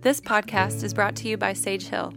This 0.00 0.20
podcast 0.20 0.82
is 0.82 0.94
brought 0.94 1.16
to 1.16 1.28
you 1.28 1.36
by 1.36 1.52
Sage 1.52 1.86
Hill, 1.86 2.12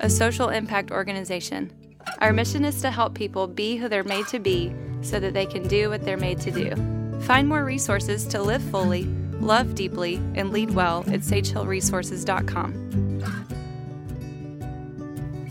a 0.00 0.10
social 0.10 0.48
impact 0.48 0.90
organization. 0.90 1.72
Our 2.18 2.32
mission 2.32 2.64
is 2.64 2.80
to 2.82 2.90
help 2.90 3.14
people 3.14 3.46
be 3.46 3.76
who 3.76 3.88
they're 3.88 4.04
made 4.04 4.26
to 4.28 4.38
be 4.38 4.74
so 5.02 5.20
that 5.20 5.34
they 5.34 5.46
can 5.46 5.66
do 5.66 5.90
what 5.90 6.04
they're 6.04 6.16
made 6.16 6.40
to 6.40 6.50
do. 6.50 6.74
Find 7.22 7.48
more 7.48 7.64
resources 7.64 8.26
to 8.26 8.42
live 8.42 8.62
fully, 8.62 9.04
love 9.40 9.74
deeply, 9.74 10.16
and 10.34 10.50
lead 10.50 10.70
well 10.72 11.00
at 11.08 11.20
sagehillresources.com. 11.20 13.08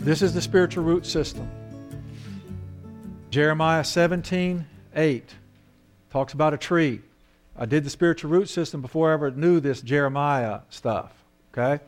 This 0.00 0.22
is 0.22 0.32
the 0.32 0.40
spiritual 0.40 0.84
root 0.84 1.04
system. 1.04 1.48
Jeremiah 3.30 3.84
17, 3.84 4.66
8 4.96 5.34
talks 6.10 6.32
about 6.32 6.54
a 6.54 6.58
tree. 6.58 7.02
I 7.56 7.66
did 7.66 7.84
the 7.84 7.90
spiritual 7.90 8.30
root 8.30 8.48
system 8.48 8.80
before 8.80 9.10
I 9.10 9.14
ever 9.14 9.30
knew 9.30 9.60
this 9.60 9.80
Jeremiah 9.80 10.60
stuff. 10.70 11.12
Okay? 11.52 11.82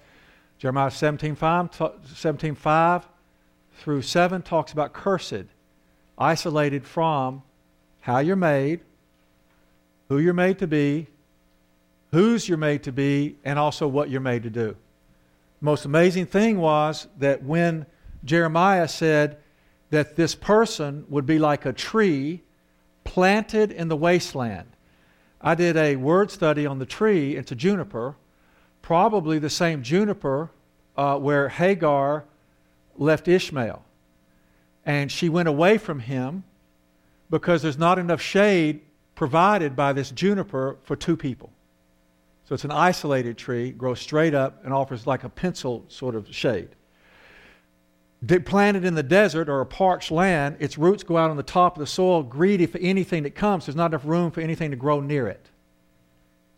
Jeremiah 0.58 0.90
17 0.90 1.34
5, 1.34 1.70
17, 2.14 2.54
5 2.54 3.08
through 3.78 4.02
7 4.02 4.42
talks 4.42 4.72
about 4.72 4.92
cursed, 4.92 5.46
isolated 6.18 6.84
from 6.84 7.42
how 8.00 8.18
you're 8.18 8.36
made, 8.36 8.80
who 10.08 10.18
you're 10.18 10.34
made 10.34 10.58
to 10.58 10.66
be, 10.66 11.08
whose 12.12 12.48
you're 12.48 12.58
made 12.58 12.82
to 12.84 12.92
be, 12.92 13.36
and 13.44 13.58
also 13.58 13.88
what 13.88 14.10
you're 14.10 14.20
made 14.20 14.42
to 14.42 14.50
do. 14.50 14.76
The 15.60 15.64
most 15.64 15.84
amazing 15.84 16.26
thing 16.26 16.58
was 16.58 17.08
that 17.18 17.42
when 17.42 17.86
Jeremiah 18.24 18.88
said 18.88 19.38
that 19.90 20.16
this 20.16 20.34
person 20.34 21.04
would 21.08 21.26
be 21.26 21.38
like 21.38 21.66
a 21.66 21.72
tree 21.72 22.42
planted 23.04 23.72
in 23.72 23.88
the 23.88 23.96
wasteland. 23.96 24.68
I 25.42 25.54
did 25.54 25.76
a 25.76 25.96
word 25.96 26.30
study 26.30 26.66
on 26.66 26.78
the 26.78 26.86
tree. 26.86 27.36
It's 27.36 27.50
a 27.50 27.56
juniper, 27.56 28.16
probably 28.80 29.38
the 29.38 29.50
same 29.50 29.82
juniper 29.82 30.50
uh, 30.96 31.18
where 31.18 31.48
Hagar 31.48 32.24
left 32.96 33.26
Ishmael. 33.26 33.84
And 34.84 35.10
she 35.10 35.28
went 35.28 35.48
away 35.48 35.78
from 35.78 36.00
him 36.00 36.44
because 37.30 37.62
there's 37.62 37.78
not 37.78 37.98
enough 37.98 38.20
shade 38.20 38.80
provided 39.14 39.74
by 39.74 39.92
this 39.92 40.10
juniper 40.10 40.76
for 40.82 40.96
two 40.96 41.16
people. 41.16 41.52
So 42.44 42.54
it's 42.54 42.64
an 42.64 42.70
isolated 42.70 43.38
tree, 43.38 43.70
grows 43.70 44.00
straight 44.00 44.34
up, 44.34 44.64
and 44.64 44.74
offers 44.74 45.06
like 45.06 45.24
a 45.24 45.28
pencil 45.28 45.84
sort 45.88 46.14
of 46.14 46.32
shade. 46.34 46.68
Planted 48.44 48.84
in 48.84 48.94
the 48.94 49.02
desert 49.02 49.48
or 49.48 49.60
a 49.60 49.66
parched 49.66 50.12
land, 50.12 50.56
its 50.60 50.78
roots 50.78 51.02
go 51.02 51.16
out 51.16 51.30
on 51.30 51.36
the 51.36 51.42
top 51.42 51.76
of 51.76 51.80
the 51.80 51.86
soil, 51.86 52.22
greedy 52.22 52.66
for 52.66 52.78
anything 52.78 53.24
that 53.24 53.34
comes. 53.34 53.66
There's 53.66 53.74
not 53.74 53.90
enough 53.90 54.04
room 54.04 54.30
for 54.30 54.40
anything 54.40 54.70
to 54.70 54.76
grow 54.76 55.00
near 55.00 55.26
it. 55.26 55.48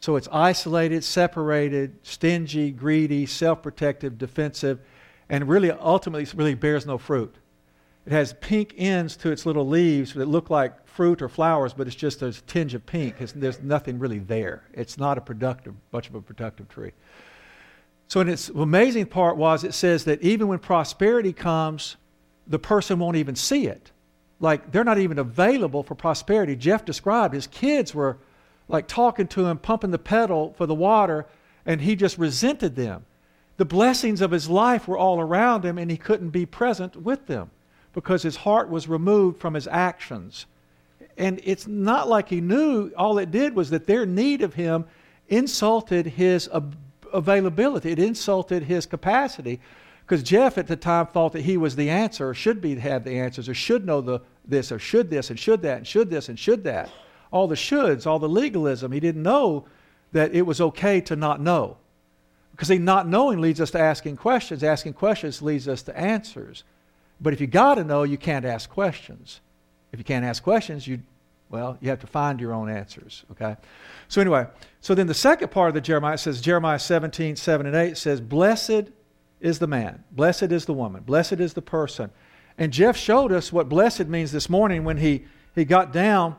So 0.01 0.17
it's 0.17 0.29
isolated, 0.31 1.03
separated, 1.03 1.97
stingy, 2.03 2.71
greedy, 2.71 3.25
self 3.25 3.63
protective, 3.63 4.19
defensive, 4.19 4.81
and 5.31 5.49
really 5.49 5.71
ultimately 5.71 6.27
really 6.37 6.55
bears 6.55 6.85
no 6.85 6.99
fruit. 6.99 7.35
It 8.05 8.13
has 8.13 8.35
pink 8.35 8.75
ends 8.77 9.17
to 9.17 9.31
its 9.31 9.47
little 9.47 9.67
leaves 9.67 10.13
that 10.13 10.29
look 10.29 10.51
like 10.51 10.87
fruit 10.87 11.23
or 11.23 11.31
flowers, 11.31 11.73
but 11.73 11.87
it's 11.87 11.97
just 11.97 12.21
a 12.21 12.33
tinge 12.33 12.75
of 12.75 12.85
pink. 12.85 13.17
It's, 13.19 13.33
there's 13.33 13.63
nothing 13.63 13.99
really 13.99 14.19
there. 14.19 14.65
It's 14.75 14.99
not 14.99 15.17
a 15.17 15.23
productive, 15.23 15.75
much 15.91 16.11
of 16.11 16.15
a 16.15 16.21
productive 16.21 16.69
tree. 16.69 16.93
So, 18.15 18.21
and 18.21 18.31
its 18.31 18.49
amazing 18.49 19.07
part 19.07 19.37
was 19.37 19.65
it 19.65 19.75
says 19.75 20.05
that 20.05 20.23
even 20.23 20.47
when 20.47 20.61
prosperity 20.61 21.33
comes, 21.33 21.97
the 22.47 22.61
person 22.61 23.01
won't 23.01 23.17
even 23.17 23.35
see 23.35 23.67
it. 23.67 23.91
Like 24.39 24.71
they're 24.71 24.85
not 24.85 24.99
even 24.99 25.19
available 25.19 25.83
for 25.83 25.97
prosperity. 25.97 26.55
Jeff 26.55 26.85
described 26.85 27.35
his 27.35 27.49
kids 27.49 27.93
were 27.93 28.19
like 28.69 28.87
talking 28.87 29.27
to 29.27 29.47
him, 29.47 29.59
pumping 29.59 29.91
the 29.91 29.99
pedal 29.99 30.55
for 30.57 30.65
the 30.65 30.77
water, 30.77 31.27
and 31.67 31.81
he 31.81 31.97
just 31.97 32.17
resented 32.17 32.77
them. 32.77 33.05
The 33.57 33.65
blessings 33.65 34.21
of 34.21 34.31
his 34.31 34.49
life 34.49 34.87
were 34.87 34.97
all 34.97 35.19
around 35.19 35.65
him, 35.65 35.77
and 35.77 35.91
he 35.91 35.97
couldn't 35.97 36.31
be 36.31 36.47
present 36.47 36.95
with 36.95 37.27
them 37.27 37.51
because 37.95 38.23
his 38.23 38.37
heart 38.37 38.69
was 38.69 38.87
removed 38.87 39.41
from 39.41 39.55
his 39.55 39.67
actions. 39.67 40.47
And 41.19 41.41
it's 41.43 41.67
not 41.67 42.09
like 42.09 42.29
he 42.29 42.41
knew, 42.41 42.93
all 42.97 43.19
it 43.19 43.33
did 43.33 43.57
was 43.57 43.71
that 43.71 43.89
their 43.89 44.07
need 44.07 44.41
of 44.41 44.55
him 44.55 44.85
insulted 45.29 46.07
his 46.07 46.49
availability, 47.15 47.93
it 47.93 47.99
insulted 47.99 48.65
his 48.65 48.85
capacity. 48.85 49.61
Because 50.05 50.23
Jeff 50.23 50.59
at 50.59 50.67
the 50.67 50.77
time 50.77 51.07
thought 51.07 51.33
that 51.33 51.43
he 51.43 51.57
was 51.57 51.77
the 51.77 51.89
answer, 51.89 52.29
or 52.29 52.35
should 52.35 52.61
be 52.61 52.77
have 52.77 53.05
the 53.05 53.19
answers, 53.19 53.49
or 53.49 53.55
should 53.55 53.87
know 53.87 54.03
the, 54.03 54.21
this, 54.45 54.71
or 54.71 54.79
should 54.79 55.09
this, 55.09 55.31
and 55.31 55.39
should 55.39 55.63
that, 55.63 55.79
and 55.79 55.87
should 55.87 56.11
this, 56.11 56.29
and 56.29 56.39
should 56.39 56.65
that 56.65 56.91
all 57.35 57.49
the 57.49 57.57
shoulds, 57.57 58.07
all 58.07 58.21
the 58.21 58.29
legalism. 58.29 58.93
He 58.93 59.01
didn't 59.01 59.25
know 59.25 59.67
that 60.13 60.33
it 60.33 60.43
was 60.43 60.61
okay 60.61 61.01
to 61.01 61.17
not 61.17 61.41
know. 61.41 61.79
Because 62.53 62.69
see, 62.69 62.79
not 62.79 63.09
knowing 63.09 63.41
leads 63.41 63.61
us 63.61 63.73
to 63.73 63.81
asking 63.81 64.19
questions. 64.19 64.63
Asking 64.63 64.93
questions 64.93 65.43
leads 65.43 65.67
us 65.67 65.83
to 65.83 65.99
answers. 65.99 66.63
But 67.21 67.33
if 67.33 67.41
you 67.41 67.49
got 67.49 67.75
to 67.75 67.83
know, 67.83 68.05
you 68.05 68.17
can't 68.17 68.45
ask 68.45 68.71
questions. 68.71 69.41
If 69.91 69.99
you 69.99 70.05
can't 70.05 70.25
ask 70.25 70.45
questions, 70.45 70.87
you, 70.87 71.01
well, 71.55 71.79
you 71.81 71.89
have 71.89 72.01
to 72.01 72.09
find 72.09 72.41
your 72.41 72.53
own 72.53 72.69
answers. 72.69 73.25
Okay? 73.31 73.57
So 74.09 74.21
anyway, 74.21 74.49
so 74.81 74.93
then 74.97 75.07
the 75.07 75.15
second 75.15 75.53
part 75.53 75.69
of 75.69 75.75
the 75.75 75.81
Jeremiah 75.81 76.19
says, 76.19 76.41
Jeremiah 76.41 76.81
17, 76.81 77.37
7 77.37 77.65
and 77.65 77.77
8 77.77 77.97
says, 77.97 78.21
Blessed 78.21 78.91
is 79.41 79.61
the 79.61 79.69
man, 79.69 80.03
blessed 80.11 80.51
is 80.51 80.65
the 80.65 80.73
woman, 80.73 81.05
blessed 81.05 81.35
is 81.35 81.55
the 81.55 81.63
person. 81.63 82.11
And 82.59 82.73
Jeff 82.73 82.97
showed 82.97 83.31
us 83.31 83.53
what 83.53 83.69
blessed 83.69 84.09
means 84.09 84.33
this 84.33 84.51
morning 84.51 84.83
when 84.83 84.97
he, 84.97 85.27
he 85.55 85.65
got 85.65 85.93
down 85.93 86.35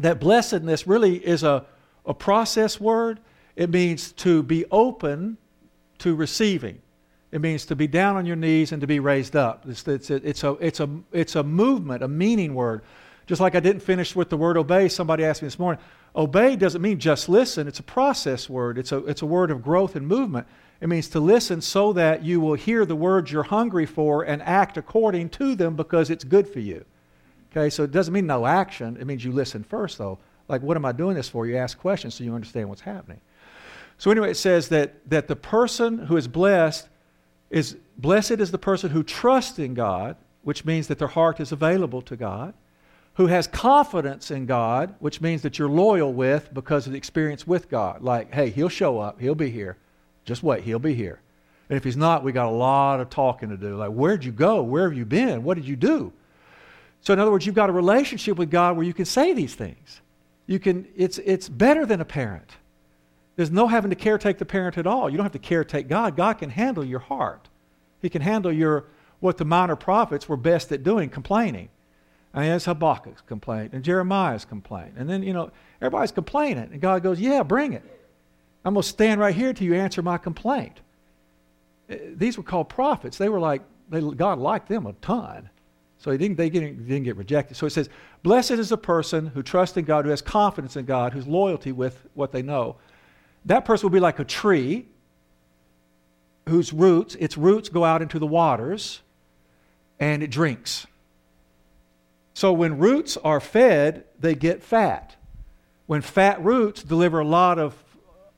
that 0.00 0.18
blessedness 0.18 0.84
really 0.84 1.24
is 1.24 1.44
a, 1.44 1.64
a 2.04 2.12
process 2.12 2.80
word. 2.80 3.20
It 3.54 3.70
means 3.70 4.10
to 4.14 4.42
be 4.42 4.64
open 4.72 5.38
to 5.98 6.16
receiving. 6.16 6.82
It 7.30 7.40
means 7.40 7.66
to 7.66 7.76
be 7.76 7.86
down 7.86 8.16
on 8.16 8.26
your 8.26 8.34
knees 8.34 8.72
and 8.72 8.80
to 8.80 8.88
be 8.88 8.98
raised 8.98 9.36
up. 9.36 9.64
It's, 9.68 9.86
it's, 9.86 10.10
it's, 10.10 10.42
a, 10.42 10.52
it's, 10.54 10.80
a, 10.80 10.90
it's 11.12 11.36
a 11.36 11.44
movement, 11.44 12.02
a 12.02 12.08
meaning 12.08 12.54
word. 12.54 12.82
Just 13.26 13.40
like 13.40 13.54
I 13.54 13.60
didn't 13.60 13.80
finish 13.80 14.14
with 14.14 14.28
the 14.28 14.36
word 14.36 14.56
obey, 14.56 14.88
somebody 14.88 15.24
asked 15.24 15.42
me 15.42 15.46
this 15.46 15.58
morning. 15.58 15.82
Obey 16.14 16.56
doesn't 16.56 16.82
mean 16.82 16.98
just 16.98 17.28
listen, 17.28 17.66
it's 17.66 17.80
a 17.80 17.84
process 17.84 18.48
word, 18.48 18.78
it's 18.78 18.92
a, 18.92 18.98
it's 19.06 19.22
a 19.22 19.26
word 19.26 19.50
of 19.50 19.62
growth 19.62 19.96
and 19.96 20.06
movement. 20.06 20.46
It 20.80 20.88
means 20.88 21.08
to 21.10 21.20
listen 21.20 21.60
so 21.60 21.92
that 21.94 22.24
you 22.24 22.40
will 22.40 22.54
hear 22.54 22.84
the 22.84 22.96
words 22.96 23.32
you're 23.32 23.44
hungry 23.44 23.86
for 23.86 24.22
and 24.22 24.42
act 24.42 24.76
according 24.76 25.30
to 25.30 25.54
them 25.54 25.76
because 25.76 26.10
it's 26.10 26.24
good 26.24 26.46
for 26.46 26.60
you. 26.60 26.84
Okay, 27.50 27.70
so 27.70 27.84
it 27.84 27.92
doesn't 27.92 28.12
mean 28.12 28.26
no 28.26 28.46
action. 28.46 28.96
It 29.00 29.06
means 29.06 29.24
you 29.24 29.32
listen 29.32 29.62
first, 29.62 29.96
though. 29.98 30.18
Like, 30.48 30.62
what 30.62 30.76
am 30.76 30.84
I 30.84 30.92
doing 30.92 31.14
this 31.16 31.28
for? 31.28 31.46
You 31.46 31.56
ask 31.56 31.78
questions 31.78 32.16
so 32.16 32.24
you 32.24 32.34
understand 32.34 32.68
what's 32.68 32.82
happening. 32.82 33.20
So 33.96 34.10
anyway, 34.10 34.32
it 34.32 34.36
says 34.36 34.68
that, 34.68 35.08
that 35.08 35.28
the 35.28 35.36
person 35.36 35.98
who 35.98 36.16
is 36.16 36.28
blessed 36.28 36.88
is 37.50 37.76
blessed 37.96 38.32
is 38.32 38.50
the 38.50 38.58
person 38.58 38.90
who 38.90 39.04
trusts 39.04 39.58
in 39.58 39.74
God, 39.74 40.16
which 40.42 40.64
means 40.64 40.88
that 40.88 40.98
their 40.98 41.08
heart 41.08 41.38
is 41.38 41.52
available 41.52 42.02
to 42.02 42.16
God, 42.16 42.52
who 43.14 43.26
has 43.26 43.46
confidence 43.46 44.30
in 44.30 44.46
God, 44.46 44.94
which 44.98 45.20
means 45.20 45.42
that 45.42 45.58
you're 45.58 45.68
loyal 45.68 46.12
with 46.12 46.52
because 46.52 46.86
of 46.86 46.92
the 46.92 46.98
experience 46.98 47.46
with 47.46 47.68
God. 47.68 48.02
Like, 48.02 48.32
hey, 48.34 48.50
he'll 48.50 48.68
show 48.68 48.98
up, 48.98 49.20
he'll 49.20 49.34
be 49.34 49.50
here. 49.50 49.76
Just 50.24 50.42
wait, 50.42 50.64
he'll 50.64 50.78
be 50.78 50.94
here. 50.94 51.20
And 51.68 51.76
if 51.76 51.84
he's 51.84 51.96
not, 51.96 52.24
we 52.24 52.32
got 52.32 52.46
a 52.46 52.50
lot 52.50 53.00
of 53.00 53.10
talking 53.10 53.48
to 53.50 53.56
do. 53.56 53.76
Like, 53.76 53.90
where'd 53.90 54.24
you 54.24 54.32
go? 54.32 54.62
Where 54.62 54.88
have 54.88 54.96
you 54.96 55.04
been? 55.04 55.44
What 55.44 55.54
did 55.54 55.66
you 55.66 55.76
do? 55.76 56.12
So, 57.00 57.12
in 57.12 57.18
other 57.18 57.30
words, 57.30 57.46
you've 57.46 57.54
got 57.54 57.70
a 57.70 57.72
relationship 57.72 58.36
with 58.36 58.50
God 58.50 58.76
where 58.76 58.84
you 58.84 58.94
can 58.94 59.04
say 59.04 59.32
these 59.32 59.54
things. 59.54 60.00
You 60.46 60.58
can, 60.58 60.86
it's, 60.96 61.18
it's 61.18 61.48
better 61.48 61.86
than 61.86 62.00
a 62.00 62.04
parent. 62.04 62.50
There's 63.36 63.50
no 63.50 63.66
having 63.66 63.90
to 63.90 63.96
caretake 63.96 64.38
the 64.38 64.44
parent 64.44 64.78
at 64.78 64.86
all. 64.86 65.08
You 65.08 65.16
don't 65.16 65.24
have 65.24 65.32
to 65.32 65.38
caretake 65.38 65.88
God. 65.88 66.16
God 66.16 66.34
can 66.34 66.50
handle 66.50 66.84
your 66.84 67.00
heart. 67.00 67.48
He 68.00 68.08
can 68.08 68.22
handle 68.22 68.52
your 68.52 68.86
what 69.20 69.38
the 69.38 69.44
minor 69.44 69.76
prophets 69.76 70.28
were 70.28 70.36
best 70.36 70.70
at 70.70 70.82
doing, 70.82 71.08
complaining. 71.08 71.70
Mean, 72.34 72.50
that's 72.50 72.64
Habakkuk's 72.64 73.20
complaint 73.22 73.72
and 73.72 73.84
Jeremiah's 73.84 74.44
complaint. 74.44 74.94
And 74.96 75.08
then, 75.08 75.22
you 75.22 75.32
know, 75.32 75.52
everybody's 75.80 76.12
complaining. 76.12 76.68
And 76.72 76.80
God 76.80 77.02
goes, 77.02 77.20
Yeah, 77.20 77.42
bring 77.42 77.72
it. 77.72 77.82
I'm 78.64 78.74
going 78.74 78.82
to 78.82 78.88
stand 78.88 79.20
right 79.20 79.34
here 79.34 79.52
till 79.52 79.66
you 79.66 79.74
answer 79.74 80.02
my 80.02 80.18
complaint. 80.18 80.80
Eh, 81.88 81.98
these 82.14 82.36
were 82.36 82.42
called 82.42 82.68
prophets. 82.68 83.18
They 83.18 83.28
were 83.28 83.38
like, 83.38 83.62
they, 83.90 84.00
God 84.00 84.38
liked 84.38 84.68
them 84.68 84.86
a 84.86 84.94
ton. 84.94 85.50
So 85.98 86.10
he 86.10 86.18
didn't, 86.18 86.36
they 86.36 86.50
didn't, 86.50 86.86
didn't 86.88 87.04
get 87.04 87.16
rejected. 87.16 87.56
So 87.56 87.66
it 87.66 87.70
says, 87.70 87.88
Blessed 88.22 88.52
is 88.52 88.70
the 88.70 88.78
person 88.78 89.26
who 89.26 89.42
trusts 89.42 89.76
in 89.76 89.84
God, 89.84 90.04
who 90.04 90.10
has 90.10 90.22
confidence 90.22 90.76
in 90.76 90.86
God, 90.86 91.12
whose 91.12 91.26
loyalty 91.26 91.72
with 91.72 92.06
what 92.14 92.32
they 92.32 92.42
know. 92.42 92.76
That 93.44 93.64
person 93.64 93.86
will 93.86 93.92
be 93.92 94.00
like 94.00 94.18
a 94.18 94.24
tree 94.24 94.86
whose 96.48 96.72
roots, 96.72 97.14
its 97.16 97.38
roots 97.38 97.68
go 97.68 97.84
out 97.84 98.02
into 98.02 98.18
the 98.18 98.26
waters 98.26 99.02
and 100.00 100.22
it 100.22 100.30
drinks. 100.30 100.86
So 102.34 102.52
when 102.52 102.78
roots 102.78 103.16
are 103.18 103.40
fed, 103.40 104.04
they 104.18 104.34
get 104.34 104.62
fat. 104.62 105.16
When 105.86 106.02
fat 106.02 106.44
roots 106.44 106.82
deliver 106.82 107.20
a 107.20 107.24
lot 107.24 107.58
of 107.58 107.74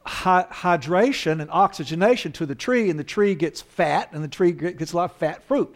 hydration 0.07 1.41
and 1.41 1.51
oxygenation 1.51 2.31
to 2.33 2.47
the 2.47 2.55
tree, 2.55 2.91
and 2.91 2.99
the 2.99 3.05
tree 3.05 3.35
gets 3.35 3.61
fat, 3.63 4.11
and 4.13 4.23
the 4.23 4.29
tree 4.29 4.53
gets 4.53 4.93
a 4.93 4.97
lot 4.97 5.11
of 5.11 5.17
fat 5.17 5.43
fruit. 5.45 5.75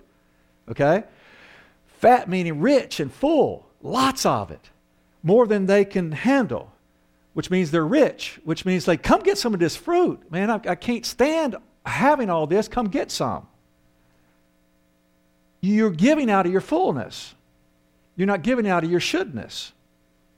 Okay? 0.69 1.03
Fat 1.99 2.29
meaning 2.29 2.61
rich 2.61 3.01
and 3.01 3.13
full, 3.13 3.67
lots 3.83 4.25
of 4.27 4.51
it, 4.51 4.71
more 5.23 5.47
than 5.47 5.67
they 5.67 5.85
can 5.85 6.13
handle. 6.13 6.73
which 7.33 7.51
means 7.51 7.71
they're 7.71 7.87
rich, 7.87 8.41
which 8.45 8.65
means 8.65 8.89
like, 8.89 9.03
come 9.03 9.23
get 9.23 9.39
some 9.39 9.55
of 9.55 9.61
this 9.61 9.77
fruit. 9.77 10.31
Man, 10.31 10.51
I, 10.51 10.61
I 10.67 10.75
can't 10.75 11.07
stand 11.07 11.57
having 11.87 12.29
all 12.29 12.47
this. 12.47 12.69
Come 12.69 12.89
get 12.89 13.11
some. 13.11 13.47
You're 15.61 15.91
giving 15.91 16.31
out 16.31 16.47
of 16.47 16.53
your 16.53 16.61
fullness. 16.61 17.35
You're 18.21 18.27
not 18.27 18.43
giving 18.43 18.69
out 18.69 18.85
of 18.85 18.91
your 18.91 19.01
shouldness. 19.01 19.73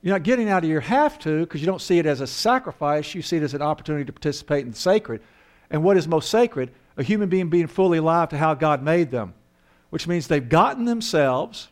You're 0.02 0.14
not 0.14 0.22
getting 0.22 0.48
out 0.48 0.62
of 0.62 0.70
your 0.70 0.82
have 0.82 1.18
to 1.18 1.40
because 1.40 1.60
you 1.60 1.66
don't 1.66 1.80
see 1.80 1.98
it 1.98 2.06
as 2.06 2.20
a 2.20 2.28
sacrifice. 2.28 3.12
You 3.12 3.22
see 3.22 3.38
it 3.38 3.42
as 3.42 3.54
an 3.54 3.62
opportunity 3.62 4.04
to 4.04 4.12
participate 4.12 4.64
in 4.64 4.70
the 4.70 4.78
sacred. 4.78 5.20
And 5.68 5.82
what 5.82 5.96
is 5.96 6.06
most 6.06 6.30
sacred? 6.30 6.70
A 6.96 7.02
human 7.02 7.28
being 7.28 7.50
being 7.50 7.66
fully 7.66 7.98
alive 7.98 8.28
to 8.28 8.38
how 8.38 8.54
God 8.54 8.84
made 8.84 9.10
them, 9.10 9.34
which 9.90 10.06
means 10.06 10.28
they've 10.28 10.48
gotten 10.48 10.84
themselves, 10.84 11.70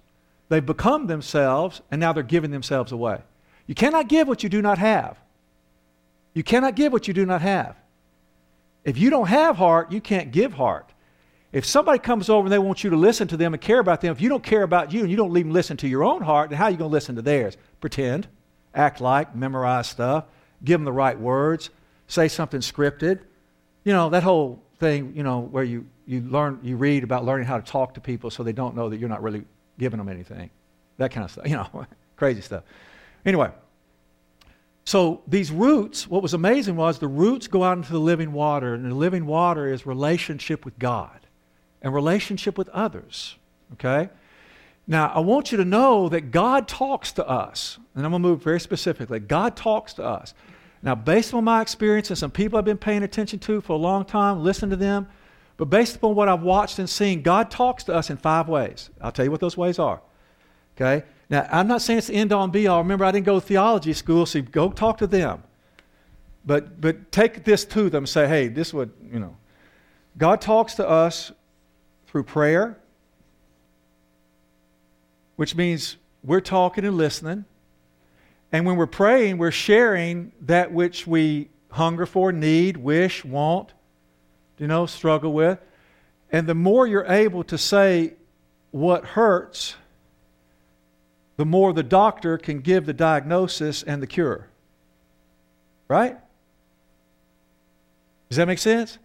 they've 0.49 0.67
become 0.67 1.07
themselves, 1.07 1.81
and 1.93 2.01
now 2.01 2.13
they're 2.13 2.25
giving 2.25 2.51
themselves 2.51 2.91
away. 2.91 3.21
You 3.69 3.77
cannot 3.77 4.09
give 4.09 4.27
what 4.27 4.43
you 4.43 4.49
do 4.49 4.61
not 4.61 4.79
have. 4.79 5.17
You 6.35 6.43
cannot 6.43 6.75
give 6.75 6.93
what 6.93 7.07
you 7.07 7.15
do 7.15 7.25
not 7.25 7.41
have. 7.41 7.77
If 8.83 8.99
you 8.99 9.11
don't 9.11 9.29
have 9.29 9.55
heart, 9.55 9.93
you 9.93 10.01
can't 10.01 10.33
give 10.33 10.55
heart. 10.55 10.90
If 11.53 11.67
somebody 11.67 11.99
comes 11.99 12.31
over 12.31 12.47
and 12.47 12.53
they 12.53 12.59
want 12.59 12.85
you 12.85 12.91
to 12.91 12.97
listen 12.97 13.27
to 13.29 13.37
them 13.37 13.55
and 13.55 13.61
care 13.61 13.81
about 13.81 14.01
them, 14.01 14.13
if 14.13 14.21
you 14.21 14.29
don't 14.29 14.43
care 14.43 14.63
about 14.63 14.93
you 14.93 15.01
and 15.01 15.11
you 15.11 15.17
don't 15.17 15.37
even 15.37 15.53
listen 15.53 15.77
to 15.79 15.89
your 15.89 16.05
own 16.05 16.23
heart, 16.23 16.51
then 16.51 16.59
how 16.59 16.67
are 16.67 16.71
you 16.71 16.77
going 16.77 16.91
to 16.91 16.93
listen 16.93 17.17
to 17.17 17.23
theirs? 17.23 17.57
Pretend, 17.81 18.29
act 18.73 19.01
like, 19.01 19.35
memorize 19.35 19.89
stuff, 19.89 20.27
give 20.63 20.79
them 20.79 20.85
the 20.85 20.93
right 20.93 21.19
words, 21.19 21.71
say 22.07 22.29
something 22.29 22.61
scripted. 22.61 23.21
You 23.83 23.93
know, 23.93 24.11
that 24.11 24.23
whole 24.23 24.63
thing, 24.79 25.13
you 25.17 25.25
know, 25.25 25.41
where 25.41 25.65
you, 25.65 25.87
you 26.07 26.21
learn, 26.21 26.61
you 26.63 26.77
read 26.77 27.03
about 27.03 27.25
learning 27.25 27.49
how 27.49 27.59
to 27.59 27.65
talk 27.65 27.95
to 27.95 28.01
people 28.01 28.31
so 28.31 28.45
they 28.45 28.53
don't 28.53 28.77
know 28.77 28.89
that 28.89 28.99
you're 28.99 29.09
not 29.09 29.23
really 29.23 29.45
giving 29.77 29.99
them 29.99 30.09
anything. 30.09 30.51
That 30.99 31.11
kind 31.11 31.25
of 31.25 31.33
stuff, 31.33 31.47
you 31.49 31.57
know, 31.57 31.87
crazy 32.17 32.43
stuff. 32.43 32.63
Anyway, 33.27 33.51
so 34.85 35.23
these 35.27 35.51
roots, 35.51 36.07
what 36.07 36.23
was 36.23 36.33
amazing 36.33 36.77
was 36.77 37.01
the 37.01 37.09
roots 37.09 37.49
go 37.49 37.65
out 37.65 37.77
into 37.77 37.93
the 37.93 37.99
living 37.99 38.33
water, 38.33 38.75
and 38.75 38.89
the 38.89 38.95
living 38.95 39.27
water 39.27 39.73
is 39.73 39.85
relationship 39.85 40.65
with 40.65 40.79
God 40.79 41.21
and 41.83 41.95
relationship 41.95 42.59
with 42.59 42.69
others. 42.71 43.37
Okay? 43.75 44.11
Now, 44.87 45.13
I 45.15 45.21
want 45.21 45.53
you 45.53 45.59
to 45.59 45.65
know 45.65 46.09
that 46.09 46.31
God 46.33 46.67
talks 46.67 47.13
to 47.13 47.29
us, 47.29 47.79
and 47.95 48.05
I'm 48.05 48.11
going 48.11 48.23
to 48.23 48.29
move 48.29 48.43
very 48.43 48.61
specifically. 48.61 49.21
God 49.21 49.57
talks 49.57 49.95
to 49.95 50.05
us. 50.05 50.35
Now, 50.83 50.95
based 50.95 51.35
on 51.35 51.45
my 51.45 51.61
experience 51.61 52.11
and 52.11 52.19
some 52.19 52.31
people 52.31 52.59
I've 52.59 52.65
been 52.65 52.79
paying 52.79 53.03
attention 53.03 53.39
to 53.41 53.61
for 53.61 53.75
a 53.75 53.77
long 53.77 54.05
time, 54.05 54.43
listen 54.43 54.71
to 54.71 54.77
them, 54.77 55.09
but 55.59 55.67
based 55.67 55.97
upon 55.97 56.15
what 56.15 56.29
I've 56.29 56.43
watched 56.43 56.79
and 56.79 56.89
seen, 56.89 57.23
God 57.23 57.51
talks 57.51 57.85
to 57.85 57.95
us 57.95 58.09
in 58.09 58.17
five 58.17 58.49
ways. 58.49 58.89
I'll 59.01 59.13
tell 59.13 59.27
you 59.27 59.31
what 59.31 59.41
those 59.41 59.57
ways 59.57 59.79
are. 59.79 60.01
Okay? 60.75 61.05
Now, 61.29 61.47
I'm 61.53 61.69
not 61.69 61.83
saying 61.83 61.99
it's 61.99 62.07
the 62.07 62.15
end 62.15 62.33
all 62.33 62.45
and 62.45 62.53
be 62.53 62.67
all. 62.67 62.79
Remember, 62.79 63.05
I 63.05 63.13
didn't 63.13 63.27
go 63.27 63.39
to 63.39 63.47
theology 63.47 63.93
school, 63.93 64.25
so 64.27 64.41
go 64.41 64.71
talk 64.71 64.99
to 64.99 65.07
them. 65.07 65.43
But, 66.45 66.81
but 66.81 67.13
take 67.13 67.45
this 67.45 67.65
to 67.67 67.91
them. 67.91 68.07
Say, 68.07 68.27
hey, 68.27 68.49
this 68.49 68.73
would, 68.73 68.91
you 69.13 69.21
know. 69.21 69.37
God 70.17 70.41
talks 70.41 70.75
to 70.75 70.89
us 70.89 71.31
through 72.11 72.25
prayer, 72.25 72.77
which 75.37 75.55
means 75.55 75.97
we're 76.25 76.41
talking 76.41 76.85
and 76.85 76.97
listening. 76.97 77.45
And 78.53 78.67
when 78.67 78.77
we're 78.77 78.87
praying, 78.87 79.39
we're 79.39 79.53
sharing 79.53 80.33
that 80.43 80.73
which 80.73 81.07
we 81.07 81.51
hunger 81.71 82.05
for, 82.05 82.33
need, 82.33 82.77
wish, 82.77 83.25
want, 83.25 83.73
you 84.59 84.67
know, 84.67 84.87
struggle 84.87 85.33
with. 85.33 85.61
And 86.33 86.49
the 86.49 86.55
more 86.55 86.87
you're 86.87 87.07
able 87.07 87.45
to 87.45 87.57
say 87.57 88.15
what 88.73 89.05
hurts, 89.05 89.77
the 91.37 91.45
more 91.45 91.73
the 91.73 91.85
doctor 91.85 92.37
can 92.39 92.59
give 92.59 92.87
the 92.87 92.93
diagnosis 92.93 93.85
and 93.85 94.03
the 94.03 94.07
cure. 94.07 94.49
Right? 95.87 96.19
Does 98.29 98.37
that 98.37 98.47
make 98.47 98.59
sense? 98.59 98.99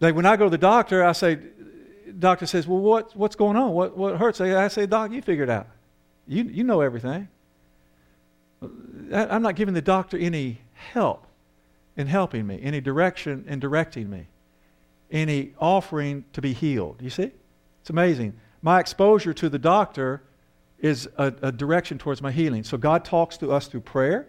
Like 0.00 0.14
when 0.14 0.26
I 0.26 0.36
go 0.36 0.44
to 0.44 0.50
the 0.50 0.58
doctor, 0.58 1.04
I 1.04 1.12
say, 1.12 1.38
doctor 2.22 2.46
says, 2.46 2.66
Well, 2.66 2.78
what, 2.78 3.14
what's 3.14 3.36
going 3.36 3.56
on? 3.56 3.72
What, 3.72 3.96
what 3.96 4.16
hurts? 4.16 4.40
I 4.40 4.68
say, 4.68 4.86
Doc, 4.86 5.12
you 5.12 5.20
figure 5.20 5.44
it 5.44 5.50
out. 5.50 5.66
You, 6.26 6.44
you 6.44 6.64
know 6.64 6.80
everything. 6.80 7.28
I'm 9.12 9.42
not 9.42 9.56
giving 9.56 9.74
the 9.74 9.82
doctor 9.82 10.16
any 10.16 10.60
help 10.72 11.26
in 11.96 12.06
helping 12.06 12.46
me, 12.46 12.58
any 12.62 12.80
direction 12.80 13.44
in 13.46 13.58
directing 13.58 14.08
me, 14.08 14.28
any 15.10 15.52
offering 15.58 16.24
to 16.32 16.40
be 16.40 16.52
healed. 16.52 17.02
You 17.02 17.10
see? 17.10 17.32
It's 17.80 17.90
amazing. 17.90 18.34
My 18.62 18.80
exposure 18.80 19.34
to 19.34 19.48
the 19.48 19.58
doctor 19.58 20.22
is 20.78 21.08
a, 21.18 21.32
a 21.42 21.52
direction 21.52 21.98
towards 21.98 22.22
my 22.22 22.32
healing. 22.32 22.62
So 22.64 22.78
God 22.78 23.04
talks 23.04 23.36
to 23.38 23.50
us 23.52 23.66
through 23.66 23.80
prayer. 23.80 24.28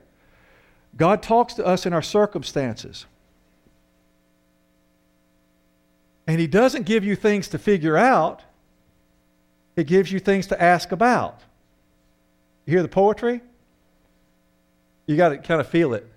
God 0.97 1.23
talks 1.23 1.53
to 1.55 1.65
us 1.65 1.85
in 1.85 1.93
our 1.93 2.01
circumstances. 2.01 3.05
And 6.27 6.39
He 6.39 6.47
doesn't 6.47 6.83
give 6.83 7.03
you 7.03 7.15
things 7.15 7.47
to 7.49 7.57
figure 7.57 7.97
out, 7.97 8.41
He 9.75 9.83
gives 9.83 10.11
you 10.11 10.19
things 10.19 10.47
to 10.47 10.61
ask 10.61 10.91
about. 10.91 11.41
You 12.65 12.71
hear 12.73 12.81
the 12.81 12.87
poetry? 12.87 13.41
You 15.05 15.17
got 15.17 15.29
to 15.29 15.37
kind 15.37 15.59
of 15.59 15.67
feel 15.67 15.93
it. 15.93 16.07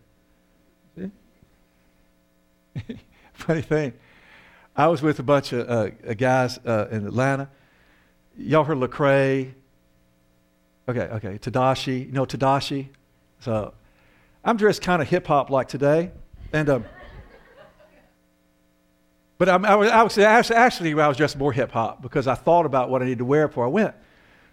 Funny 3.33 3.63
thing. 3.63 3.93
I 4.77 4.89
was 4.89 5.03
with 5.03 5.19
a 5.19 5.23
bunch 5.23 5.53
of 5.53 5.69
uh, 5.69 5.89
guys 6.15 6.59
uh, 6.65 6.87
in 6.91 7.07
Atlanta. 7.07 7.49
Y'all 8.37 8.65
heard 8.65 8.77
Lecrae? 8.77 9.53
Okay, 10.89 11.01
okay. 11.01 11.39
Tedashii. 11.39 12.07
You 12.07 12.13
know 12.13 12.27
Tedashii? 12.27 12.89
So 13.41 13.73
I'm 14.45 14.57
dressed 14.57 14.83
kind 14.83 15.01
of 15.03 15.09
hip 15.09 15.27
hop 15.27 15.51
like 15.51 15.69
today. 15.69 16.13
And 16.53 16.69
um, 16.69 16.85
but 19.39 19.49
I, 19.49 19.57
I, 19.57 19.75
was, 20.03 20.19
I 20.19 20.37
was 20.39 20.51
actually, 20.51 20.93
I 20.95 21.09
was 21.09 21.17
dressed 21.17 21.37
more 21.37 21.53
hip 21.53 21.73
hop 21.73 22.03
because 22.03 22.27
I 22.27 22.35
thought 22.35 22.67
about 22.67 22.91
what 22.91 23.03
I 23.03 23.05
needed 23.05 23.19
to 23.19 23.25
wear 23.25 23.49
before 23.49 23.65
I 23.65 23.69
went. 23.69 23.95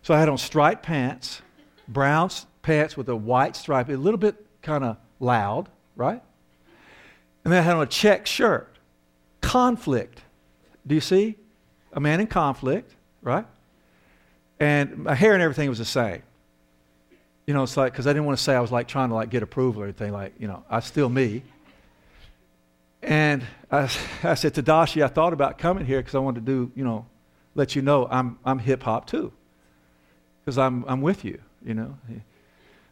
So 0.02 0.14
I 0.14 0.20
had 0.20 0.28
on 0.28 0.38
striped 0.38 0.84
pants, 0.84 1.42
brown 1.88 2.30
pants 2.62 2.98
with 2.98 3.08
a 3.10 3.16
white 3.16 3.56
stripe, 3.56 3.90
a 3.90 3.94
little 3.94 4.18
bit 4.18 4.36
kind 4.62 4.84
of 4.84 4.98
loud, 5.20 5.70
right? 5.96 6.22
And 7.44 7.52
then 7.52 7.60
I 7.60 7.62
had 7.62 7.76
on 7.76 7.84
a 7.84 7.88
check 7.88 8.26
shirt. 8.26 8.78
Conflict. 9.42 10.22
Do 10.86 10.96
you 10.96 11.02
see? 11.02 11.36
A 11.94 12.00
man 12.00 12.20
in 12.20 12.28
conflict, 12.28 12.94
right? 13.22 13.46
And 14.60 15.00
my 15.00 15.16
hair 15.16 15.34
and 15.34 15.44
everything 15.44 15.70
was 15.70 15.78
the 15.78 15.86
same. 15.86 16.24
You 17.46 17.54
know, 17.54 17.64
it's 17.64 17.76
like, 17.76 17.92
because 17.92 18.08
I 18.08 18.12
didn't 18.12 18.26
want 18.26 18.38
to 18.38 18.44
say 18.44 18.56
I 18.56 18.62
was 18.62 18.72
like 18.72 18.88
trying 18.88 19.10
to 19.10 19.16
like 19.16 19.30
get 19.30 19.44
approval 19.44 19.82
or 19.82 19.86
anything. 19.86 20.14
Like, 20.14 20.34
you 20.40 20.48
know, 20.48 20.64
I 20.70 20.80
still 20.80 21.10
me. 21.10 21.44
And 23.04 23.46
I, 23.70 23.90
I 24.24 24.34
said 24.36 24.54
to 24.56 24.64
Dashi, 24.64 25.04
I 25.04 25.08
thought 25.08 25.34
about 25.34 25.58
coming 25.58 25.86
here 25.86 26.00
because 26.00 26.16
I 26.16 26.20
wanted 26.20 26.46
to 26.46 26.52
do, 26.52 26.72
you 26.76 26.84
know, 26.84 27.06
let 27.54 27.76
you 27.76 27.82
know 27.82 28.08
I'm, 28.10 28.40
I'm 28.46 28.60
hip 28.60 28.84
hop 28.84 29.08
too. 29.08 29.34
Because 30.42 30.58
I'm, 30.58 30.86
I'm 30.88 31.02
with 31.02 31.26
you, 31.26 31.40
you 31.64 31.74
know. 31.74 31.98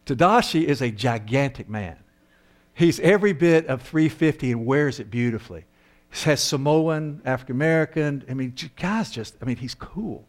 Tedashii 0.06 0.64
is 0.64 0.82
a 0.82 0.92
gigantic 0.92 1.70
man. 1.70 1.98
He's 2.74 3.00
every 3.00 3.34
bit 3.34 3.68
of 3.68 3.82
350 3.82 4.52
and 4.52 4.66
wears 4.66 5.00
it 5.00 5.10
beautifully. 5.10 5.66
He 6.10 6.30
has 6.30 6.42
Samoan, 6.42 7.22
African 7.24 7.56
American. 7.56 8.24
I 8.30 8.34
mean, 8.34 8.54
guys 8.76 9.12
just, 9.12 9.36
I 9.42 9.46
mean, 9.46 9.58
he's 9.58 9.76
cool. 9.76 10.26